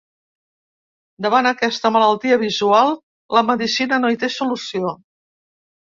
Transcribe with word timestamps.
Davant 1.25 1.49
aquesta 1.49 1.91
malaltia 1.97 2.39
visual, 2.45 2.97
la 3.39 3.47
medicina 3.51 4.03
no 4.03 4.15
hi 4.15 4.19
té 4.25 4.31
solució. 4.37 4.99